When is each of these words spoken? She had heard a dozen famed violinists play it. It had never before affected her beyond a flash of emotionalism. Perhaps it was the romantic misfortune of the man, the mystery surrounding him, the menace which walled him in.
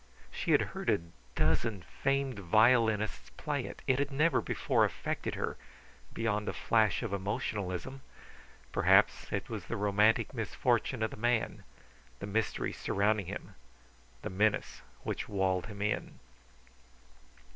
She 0.31 0.49
had 0.51 0.61
heard 0.73 0.89
a 0.89 0.97
dozen 1.35 1.83
famed 2.01 2.39
violinists 2.39 3.29
play 3.37 3.65
it. 3.67 3.83
It 3.85 3.99
had 3.99 4.09
never 4.11 4.41
before 4.41 4.83
affected 4.83 5.35
her 5.35 5.57
beyond 6.11 6.49
a 6.49 6.53
flash 6.53 7.03
of 7.03 7.13
emotionalism. 7.13 8.01
Perhaps 8.71 9.31
it 9.31 9.47
was 9.47 9.65
the 9.65 9.77
romantic 9.77 10.33
misfortune 10.33 11.03
of 11.03 11.11
the 11.11 11.17
man, 11.17 11.63
the 12.17 12.25
mystery 12.25 12.73
surrounding 12.73 13.27
him, 13.27 13.53
the 14.23 14.31
menace 14.31 14.81
which 15.03 15.29
walled 15.29 15.67
him 15.67 15.83
in. 15.83 16.17